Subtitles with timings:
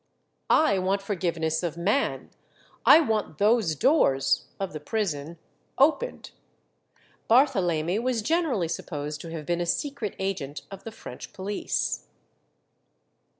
[0.49, 2.31] "I want forgiveness of man;
[2.87, 5.37] I want those doors (of the prison)
[5.77, 6.31] opened."
[7.29, 12.07] Barthelemy was generally supposed to have been a secret agent of the French police.